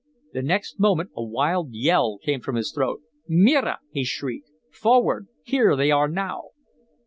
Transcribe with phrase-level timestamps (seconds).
[0.33, 3.01] The next moment a wild yell came from his throat.
[3.27, 4.49] "Mira!" he shrieked.
[4.71, 5.27] "Forward!
[5.43, 6.45] Here they are now!"